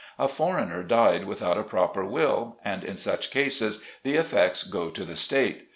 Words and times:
A 0.17 0.27
foreigner 0.27 0.81
died 0.81 1.25
without 1.25 1.59
a 1.59 1.63
proper 1.63 2.03
will; 2.03 2.57
and 2.65 2.83
in 2.83 2.97
such 2.97 3.29
cases 3.29 3.83
the 4.01 4.15
effects 4.15 4.63
go 4.63 4.89
to 4.89 5.05
the 5.05 5.15
state. 5.15 5.69